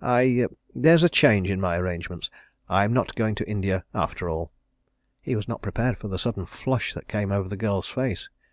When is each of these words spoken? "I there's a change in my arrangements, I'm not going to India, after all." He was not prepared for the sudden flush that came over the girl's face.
"I 0.00 0.46
there's 0.72 1.02
a 1.02 1.08
change 1.08 1.50
in 1.50 1.60
my 1.60 1.76
arrangements, 1.76 2.30
I'm 2.68 2.92
not 2.92 3.16
going 3.16 3.34
to 3.34 3.50
India, 3.50 3.84
after 3.92 4.30
all." 4.30 4.52
He 5.20 5.34
was 5.34 5.48
not 5.48 5.62
prepared 5.62 5.98
for 5.98 6.06
the 6.06 6.16
sudden 6.16 6.46
flush 6.46 6.94
that 6.94 7.08
came 7.08 7.32
over 7.32 7.48
the 7.48 7.56
girl's 7.56 7.88
face. 7.88 8.28